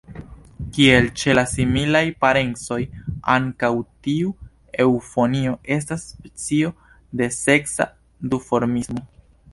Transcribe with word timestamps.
Kiel 0.75 1.09
ĉe 1.23 1.33
la 1.35 1.41
similaj 1.49 2.01
parencoj, 2.25 2.79
ankaŭ 3.35 3.71
tiu 4.07 4.33
eŭfonjo 4.87 5.55
estas 5.79 6.09
specio 6.13 6.73
de 7.23 7.29
seksa 7.39 7.89
duformismo. 8.33 9.07